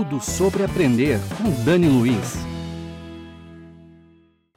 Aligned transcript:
Tudo 0.00 0.18
sobre 0.18 0.64
aprender 0.64 1.18
com 1.36 1.62
Dani 1.62 1.86
Luiz. 1.86 2.36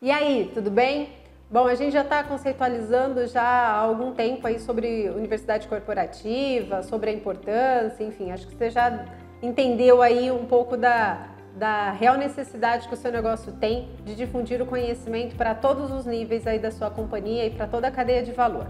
E 0.00 0.10
aí, 0.10 0.50
tudo 0.54 0.70
bem? 0.70 1.10
Bom, 1.50 1.66
a 1.66 1.74
gente 1.74 1.92
já 1.92 2.00
está 2.00 2.24
conceitualizando 2.24 3.26
já 3.26 3.42
há 3.42 3.76
algum 3.80 4.14
tempo 4.14 4.46
aí 4.46 4.58
sobre 4.58 5.10
universidade 5.10 5.68
corporativa, 5.68 6.82
sobre 6.82 7.10
a 7.10 7.12
importância, 7.12 8.02
enfim, 8.02 8.30
acho 8.30 8.46
que 8.46 8.56
você 8.56 8.70
já 8.70 9.04
entendeu 9.42 10.00
aí 10.00 10.30
um 10.30 10.46
pouco 10.46 10.74
da, 10.74 11.26
da 11.54 11.90
real 11.90 12.16
necessidade 12.16 12.88
que 12.88 12.94
o 12.94 12.96
seu 12.96 13.12
negócio 13.12 13.52
tem 13.52 13.90
de 14.06 14.14
difundir 14.14 14.62
o 14.62 14.64
conhecimento 14.64 15.36
para 15.36 15.54
todos 15.54 15.92
os 15.92 16.06
níveis 16.06 16.46
aí 16.46 16.58
da 16.58 16.70
sua 16.70 16.90
companhia 16.90 17.44
e 17.44 17.50
para 17.50 17.66
toda 17.66 17.88
a 17.88 17.90
cadeia 17.90 18.22
de 18.22 18.32
valor. 18.32 18.68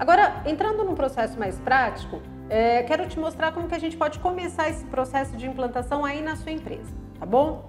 Agora, 0.00 0.42
entrando 0.46 0.82
num 0.82 0.96
processo 0.96 1.38
mais 1.38 1.60
prático, 1.60 2.20
é, 2.52 2.82
quero 2.82 3.08
te 3.08 3.18
mostrar 3.18 3.50
como 3.52 3.66
que 3.66 3.74
a 3.74 3.78
gente 3.78 3.96
pode 3.96 4.18
começar 4.18 4.68
esse 4.68 4.84
processo 4.84 5.34
de 5.38 5.46
implantação 5.46 6.04
aí 6.04 6.20
na 6.20 6.36
sua 6.36 6.52
empresa, 6.52 6.92
tá 7.18 7.24
bom? 7.24 7.64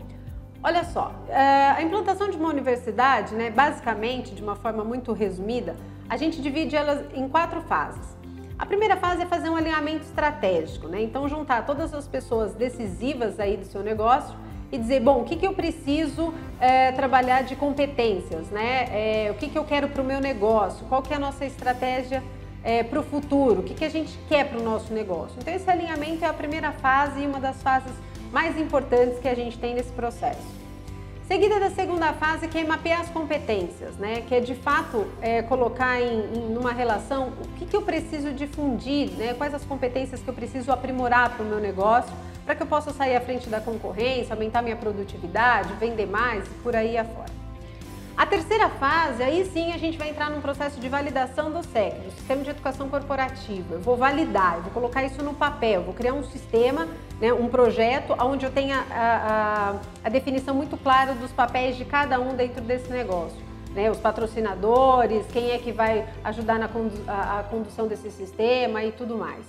Olha 0.61 0.83
só, 0.83 1.13
é, 1.29 1.71
a 1.71 1.81
implantação 1.81 2.29
de 2.29 2.35
uma 2.35 2.49
universidade, 2.49 3.33
né, 3.33 3.49
basicamente, 3.49 4.35
de 4.35 4.43
uma 4.43 4.57
forma 4.57 4.83
muito 4.83 5.13
resumida, 5.13 5.77
a 6.09 6.17
gente 6.17 6.41
divide 6.41 6.75
elas 6.75 7.01
em 7.13 7.29
quatro 7.29 7.61
fases. 7.61 8.17
A 8.59 8.65
primeira 8.65 8.97
fase 8.97 9.21
é 9.21 9.25
fazer 9.25 9.49
um 9.49 9.55
alinhamento 9.55 10.03
estratégico, 10.03 10.87
né? 10.87 11.01
Então 11.01 11.27
juntar 11.27 11.65
todas 11.65 11.93
as 11.93 12.07
pessoas 12.07 12.53
decisivas 12.53 13.39
aí 13.39 13.57
do 13.57 13.65
seu 13.65 13.81
negócio 13.81 14.35
e 14.71 14.77
dizer, 14.77 14.99
bom, 14.99 15.21
o 15.21 15.23
que, 15.23 15.37
que 15.37 15.47
eu 15.47 15.53
preciso 15.53 16.33
é, 16.59 16.91
trabalhar 16.91 17.43
de 17.43 17.55
competências, 17.55 18.49
né? 18.49 18.87
É, 18.91 19.31
o 19.31 19.35
que, 19.35 19.49
que 19.49 19.57
eu 19.57 19.63
quero 19.63 19.87
para 19.87 20.01
o 20.01 20.05
meu 20.05 20.19
negócio, 20.19 20.85
qual 20.87 21.01
que 21.01 21.13
é 21.13 21.15
a 21.15 21.19
nossa 21.19 21.45
estratégia 21.45 22.21
é, 22.63 22.83
para 22.83 22.99
o 22.99 23.03
futuro, 23.03 23.59
o 23.59 23.63
que, 23.63 23.73
que 23.73 23.85
a 23.85 23.89
gente 23.89 24.17
quer 24.27 24.49
para 24.49 24.59
o 24.59 24.63
nosso 24.63 24.93
negócio. 24.93 25.35
Então, 25.39 25.53
esse 25.53 25.69
alinhamento 25.69 26.23
é 26.23 26.27
a 26.27 26.33
primeira 26.33 26.71
fase 26.71 27.21
e 27.21 27.27
uma 27.27 27.39
das 27.39 27.61
fases 27.61 27.93
mais 28.31 28.57
importantes 28.57 29.19
que 29.19 29.27
a 29.27 29.35
gente 29.35 29.57
tem 29.59 29.75
nesse 29.75 29.91
processo. 29.91 30.63
Seguida 31.27 31.59
da 31.59 31.69
segunda 31.69 32.11
fase, 32.13 32.47
que 32.47 32.57
é 32.57 32.63
mapear 32.63 33.01
as 33.01 33.09
competências, 33.09 33.95
né? 33.95 34.23
que 34.27 34.35
é 34.35 34.39
de 34.39 34.53
fato 34.55 35.07
é, 35.21 35.41
colocar 35.41 35.99
em, 36.01 36.19
em 36.35 36.57
uma 36.57 36.73
relação 36.73 37.29
o 37.29 37.47
que, 37.57 37.65
que 37.65 37.75
eu 37.75 37.81
preciso 37.81 38.31
difundir, 38.33 39.09
né? 39.11 39.33
quais 39.33 39.53
as 39.53 39.63
competências 39.63 40.21
que 40.21 40.27
eu 40.27 40.33
preciso 40.33 40.71
aprimorar 40.71 41.29
para 41.35 41.45
o 41.45 41.47
meu 41.47 41.59
negócio, 41.59 42.11
para 42.45 42.55
que 42.55 42.61
eu 42.61 42.67
possa 42.67 42.91
sair 42.91 43.15
à 43.15 43.21
frente 43.21 43.49
da 43.49 43.61
concorrência, 43.61 44.33
aumentar 44.33 44.61
minha 44.61 44.75
produtividade, 44.75 45.73
vender 45.79 46.05
mais 46.05 46.45
e 46.45 46.49
por 46.61 46.75
aí 46.75 46.97
afora. 46.97 47.32
A 48.23 48.25
terceira 48.25 48.69
fase, 48.69 49.21
aí 49.21 49.43
sim 49.43 49.73
a 49.73 49.77
gente 49.77 49.97
vai 49.97 50.09
entrar 50.09 50.29
num 50.29 50.39
processo 50.39 50.79
de 50.79 50.87
validação 50.87 51.51
do 51.51 51.61
SEC, 51.61 51.93
do 52.05 52.11
Sistema 52.11 52.41
de 52.41 52.51
Educação 52.51 52.87
Corporativa. 52.87 53.73
Eu 53.73 53.81
vou 53.81 53.97
validar, 53.97 54.55
eu 54.55 54.61
vou 54.61 54.71
colocar 54.71 55.03
isso 55.03 55.21
no 55.21 55.33
papel, 55.33 55.83
vou 55.83 55.93
criar 55.93 56.13
um 56.13 56.23
sistema, 56.23 56.87
né, 57.19 57.33
um 57.33 57.49
projeto 57.49 58.15
onde 58.21 58.45
eu 58.45 58.49
tenha 58.49 58.85
a, 58.89 59.73
a, 59.73 59.75
a 60.05 60.09
definição 60.09 60.55
muito 60.55 60.77
clara 60.77 61.13
dos 61.13 61.33
papéis 61.33 61.75
de 61.75 61.83
cada 61.83 62.17
um 62.17 62.33
dentro 62.33 62.61
desse 62.61 62.89
negócio. 62.89 63.37
Né, 63.75 63.91
os 63.91 63.97
patrocinadores, 63.97 65.25
quem 65.27 65.51
é 65.51 65.57
que 65.57 65.73
vai 65.73 66.07
ajudar 66.23 66.57
na 66.57 66.69
condu 66.69 66.95
a, 67.05 67.39
a 67.39 67.43
condução 67.43 67.89
desse 67.89 68.09
sistema 68.09 68.85
e 68.85 68.93
tudo 68.93 69.17
mais. 69.17 69.43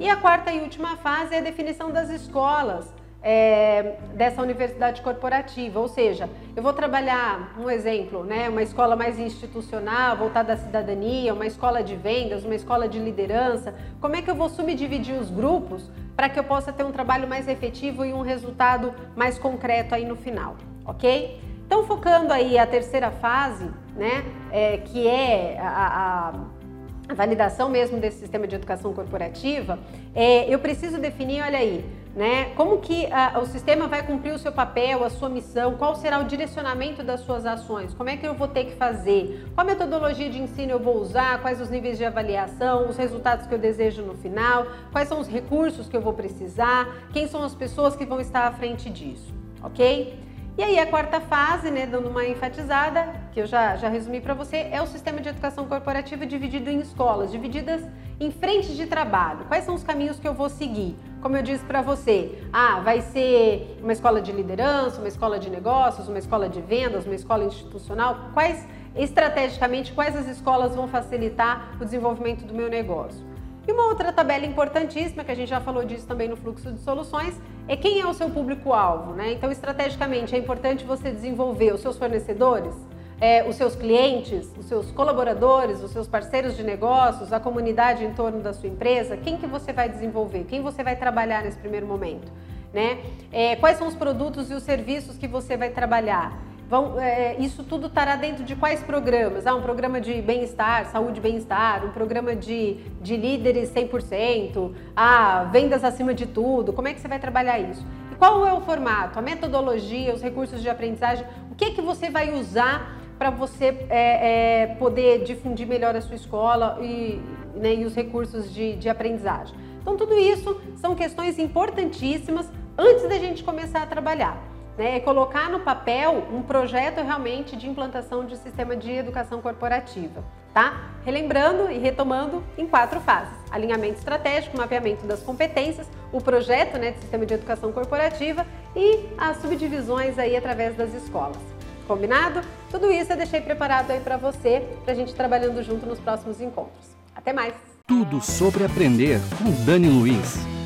E 0.00 0.08
a 0.08 0.16
quarta 0.16 0.50
e 0.50 0.60
última 0.60 0.96
fase 0.96 1.34
é 1.34 1.38
a 1.40 1.42
definição 1.42 1.90
das 1.90 2.08
escolas, 2.08 2.86
é, 3.24 3.96
dessa 4.12 4.42
universidade 4.42 5.00
corporativa, 5.00 5.80
ou 5.80 5.88
seja, 5.88 6.28
eu 6.54 6.62
vou 6.62 6.74
trabalhar, 6.74 7.54
um 7.58 7.70
exemplo, 7.70 8.22
né, 8.22 8.50
uma 8.50 8.62
escola 8.62 8.94
mais 8.94 9.18
institucional, 9.18 10.14
voltada 10.18 10.52
à 10.52 10.56
cidadania, 10.58 11.32
uma 11.32 11.46
escola 11.46 11.82
de 11.82 11.96
vendas, 11.96 12.44
uma 12.44 12.54
escola 12.54 12.86
de 12.86 12.98
liderança, 12.98 13.74
como 13.98 14.14
é 14.14 14.20
que 14.20 14.30
eu 14.30 14.34
vou 14.34 14.50
subdividir 14.50 15.14
os 15.14 15.30
grupos 15.30 15.90
para 16.14 16.28
que 16.28 16.38
eu 16.38 16.44
possa 16.44 16.70
ter 16.70 16.84
um 16.84 16.92
trabalho 16.92 17.26
mais 17.26 17.48
efetivo 17.48 18.04
e 18.04 18.12
um 18.12 18.20
resultado 18.20 18.92
mais 19.16 19.38
concreto 19.38 19.94
aí 19.94 20.04
no 20.04 20.16
final, 20.16 20.56
ok? 20.84 21.40
Então, 21.66 21.84
focando 21.84 22.30
aí 22.30 22.58
a 22.58 22.66
terceira 22.66 23.10
fase, 23.10 23.70
né, 23.96 24.22
é, 24.52 24.76
que 24.76 25.08
é 25.08 25.58
a, 25.58 26.28
a 26.28 26.63
a 27.08 27.14
validação 27.14 27.68
mesmo 27.68 27.98
desse 27.98 28.18
sistema 28.18 28.46
de 28.46 28.54
educação 28.54 28.92
corporativa, 28.92 29.78
é, 30.14 30.52
eu 30.52 30.58
preciso 30.58 30.98
definir, 30.98 31.42
olha 31.42 31.58
aí, 31.58 31.84
né? 32.16 32.52
Como 32.54 32.78
que 32.78 33.06
a, 33.12 33.38
o 33.40 33.46
sistema 33.46 33.86
vai 33.86 34.06
cumprir 34.06 34.32
o 34.32 34.38
seu 34.38 34.52
papel, 34.52 35.04
a 35.04 35.10
sua 35.10 35.28
missão? 35.28 35.74
Qual 35.74 35.96
será 35.96 36.18
o 36.20 36.24
direcionamento 36.24 37.02
das 37.02 37.20
suas 37.20 37.44
ações? 37.44 37.92
Como 37.92 38.08
é 38.08 38.16
que 38.16 38.26
eu 38.26 38.34
vou 38.34 38.48
ter 38.48 38.66
que 38.66 38.76
fazer? 38.76 39.46
Qual 39.54 39.66
metodologia 39.66 40.30
de 40.30 40.40
ensino 40.40 40.72
eu 40.72 40.78
vou 40.78 40.96
usar? 40.96 41.42
Quais 41.42 41.60
os 41.60 41.68
níveis 41.68 41.98
de 41.98 42.04
avaliação? 42.04 42.88
Os 42.88 42.96
resultados 42.96 43.46
que 43.46 43.52
eu 43.54 43.58
desejo 43.58 44.02
no 44.02 44.14
final? 44.14 44.66
Quais 44.92 45.08
são 45.08 45.20
os 45.20 45.28
recursos 45.28 45.88
que 45.88 45.96
eu 45.96 46.00
vou 46.00 46.14
precisar? 46.14 46.88
Quem 47.12 47.26
são 47.26 47.42
as 47.42 47.54
pessoas 47.54 47.96
que 47.96 48.06
vão 48.06 48.20
estar 48.20 48.46
à 48.46 48.52
frente 48.52 48.88
disso? 48.88 49.34
Ok? 49.62 50.18
E 50.56 50.62
aí 50.62 50.78
a 50.78 50.86
quarta 50.86 51.20
fase, 51.20 51.68
né, 51.68 51.84
dando 51.84 52.08
uma 52.08 52.24
enfatizada, 52.24 53.08
que 53.34 53.40
eu 53.40 53.46
já, 53.46 53.74
já 53.74 53.88
resumi 53.88 54.20
para 54.20 54.32
você, 54.32 54.68
é 54.70 54.80
o 54.80 54.86
sistema 54.86 55.20
de 55.20 55.28
educação 55.28 55.66
corporativa 55.66 56.24
dividido 56.24 56.70
em 56.70 56.78
escolas, 56.78 57.32
divididas 57.32 57.82
em 58.20 58.30
frentes 58.30 58.76
de 58.76 58.86
trabalho. 58.86 59.44
Quais 59.48 59.64
são 59.64 59.74
os 59.74 59.82
caminhos 59.82 60.20
que 60.20 60.28
eu 60.28 60.32
vou 60.32 60.48
seguir? 60.48 60.96
Como 61.20 61.36
eu 61.36 61.42
disse 61.42 61.64
para 61.64 61.82
você, 61.82 62.38
ah, 62.52 62.80
vai 62.84 63.00
ser 63.00 63.76
uma 63.82 63.92
escola 63.92 64.22
de 64.22 64.30
liderança, 64.30 65.00
uma 65.00 65.08
escola 65.08 65.36
de 65.36 65.50
negócios, 65.50 66.06
uma 66.06 66.18
escola 66.18 66.48
de 66.48 66.60
vendas, 66.60 67.06
uma 67.06 67.14
escola 67.16 67.42
institucional. 67.42 68.30
Quais, 68.32 68.64
estrategicamente, 68.94 69.92
quais 69.92 70.14
as 70.14 70.28
escolas 70.28 70.76
vão 70.76 70.86
facilitar 70.86 71.76
o 71.80 71.84
desenvolvimento 71.84 72.44
do 72.44 72.54
meu 72.54 72.70
negócio? 72.70 73.26
E 73.66 73.72
uma 73.72 73.86
outra 73.86 74.12
tabela 74.12 74.46
importantíssima, 74.46 75.24
que 75.24 75.32
a 75.32 75.34
gente 75.34 75.48
já 75.48 75.60
falou 75.60 75.84
disso 75.84 76.06
também 76.06 76.28
no 76.28 76.36
fluxo 76.36 76.70
de 76.70 76.78
soluções, 76.78 77.34
é 77.66 77.76
quem 77.76 77.98
é 77.98 78.06
o 78.06 78.14
seu 78.14 78.30
público-alvo. 78.30 79.12
Né? 79.12 79.32
Então, 79.32 79.50
estrategicamente, 79.50 80.36
é 80.36 80.38
importante 80.38 80.84
você 80.84 81.10
desenvolver 81.10 81.72
os 81.74 81.80
seus 81.80 81.96
fornecedores, 81.96 82.74
é, 83.20 83.48
os 83.48 83.56
seus 83.56 83.74
clientes, 83.74 84.50
os 84.58 84.66
seus 84.66 84.90
colaboradores, 84.90 85.82
os 85.82 85.90
seus 85.90 86.06
parceiros 86.08 86.56
de 86.56 86.62
negócios, 86.62 87.32
a 87.32 87.40
comunidade 87.40 88.04
em 88.04 88.12
torno 88.12 88.40
da 88.40 88.52
sua 88.52 88.68
empresa, 88.68 89.16
quem 89.16 89.36
que 89.36 89.46
você 89.46 89.72
vai 89.72 89.88
desenvolver, 89.88 90.44
quem 90.44 90.60
você 90.62 90.82
vai 90.82 90.96
trabalhar 90.96 91.42
nesse 91.42 91.58
primeiro 91.58 91.86
momento. 91.86 92.30
Né? 92.72 92.98
É, 93.30 93.56
quais 93.56 93.78
são 93.78 93.86
os 93.86 93.94
produtos 93.94 94.50
e 94.50 94.54
os 94.54 94.62
serviços 94.62 95.16
que 95.16 95.28
você 95.28 95.56
vai 95.56 95.70
trabalhar? 95.70 96.36
Vão, 96.68 96.98
é, 96.98 97.36
isso 97.38 97.62
tudo 97.62 97.88
estará 97.88 98.16
dentro 98.16 98.42
de 98.42 98.56
quais 98.56 98.82
programas? 98.82 99.46
Ah, 99.46 99.54
um 99.54 99.60
programa 99.60 100.00
de 100.00 100.20
bem-estar, 100.22 100.86
saúde 100.86 101.18
e 101.18 101.22
bem-estar, 101.22 101.84
um 101.84 101.90
programa 101.90 102.34
de, 102.34 102.78
de 103.02 103.16
líderes 103.16 103.70
100%, 103.70 104.72
ah, 104.96 105.44
vendas 105.52 105.84
acima 105.84 106.14
de 106.14 106.26
tudo. 106.26 106.72
Como 106.72 106.88
é 106.88 106.94
que 106.94 107.00
você 107.00 107.06
vai 107.06 107.18
trabalhar 107.18 107.58
isso? 107.60 107.86
E 108.10 108.14
qual 108.16 108.46
é 108.46 108.52
o 108.52 108.62
formato, 108.62 109.18
a 109.18 109.22
metodologia, 109.22 110.14
os 110.14 110.22
recursos 110.22 110.62
de 110.62 110.68
aprendizagem? 110.68 111.26
O 111.50 111.54
que 111.54 111.66
é 111.66 111.70
que 111.70 111.82
você 111.82 112.08
vai 112.10 112.32
usar 112.32 113.03
para 113.18 113.30
você 113.30 113.86
é, 113.88 114.62
é, 114.62 114.66
poder 114.78 115.24
difundir 115.24 115.66
melhor 115.66 115.94
a 115.94 116.00
sua 116.00 116.16
escola 116.16 116.78
e, 116.80 117.20
né, 117.54 117.74
e 117.74 117.84
os 117.84 117.94
recursos 117.94 118.52
de, 118.52 118.76
de 118.76 118.88
aprendizagem? 118.88 119.56
Então, 119.80 119.96
tudo 119.96 120.14
isso 120.14 120.60
são 120.76 120.94
questões 120.94 121.38
importantíssimas 121.38 122.50
antes 122.76 123.08
da 123.08 123.18
gente 123.18 123.44
começar 123.44 123.82
a 123.82 123.86
trabalhar 123.86 124.54
né, 124.76 124.96
é 124.96 125.00
colocar 125.00 125.48
no 125.50 125.60
papel 125.60 126.24
um 126.32 126.42
projeto 126.42 127.00
realmente 127.02 127.56
de 127.56 127.68
implantação 127.68 128.24
de 128.24 128.36
sistema 128.36 128.76
de 128.76 128.90
educação 128.90 129.40
corporativa, 129.40 130.24
tá? 130.52 130.90
Relembrando 131.04 131.70
e 131.70 131.78
retomando 131.78 132.42
em 132.58 132.66
quatro 132.66 133.00
fases: 133.00 133.34
alinhamento 133.50 133.98
estratégico, 133.98 134.56
mapeamento 134.56 135.06
das 135.06 135.20
competências, 135.20 135.88
o 136.12 136.20
projeto 136.20 136.78
né, 136.78 136.92
de 136.92 137.00
sistema 137.00 137.24
de 137.24 137.34
educação 137.34 137.72
corporativa 137.72 138.46
e 138.74 139.08
as 139.16 139.36
subdivisões 139.38 140.18
aí 140.18 140.36
através 140.36 140.76
das 140.76 140.92
escolas. 140.94 141.53
Combinado? 141.86 142.40
Tudo 142.70 142.90
isso 142.90 143.12
eu 143.12 143.16
deixei 143.16 143.40
preparado 143.40 143.90
aí 143.90 144.00
para 144.00 144.16
você, 144.16 144.62
para 144.84 144.92
a 144.92 144.96
gente 144.96 145.14
trabalhando 145.14 145.62
junto 145.62 145.86
nos 145.86 146.00
próximos 146.00 146.40
encontros. 146.40 146.86
Até 147.14 147.32
mais! 147.32 147.54
Tudo 147.86 148.20
sobre 148.22 148.64
aprender 148.64 149.20
com 149.38 149.50
Dani 149.64 149.88
Luiz. 149.88 150.63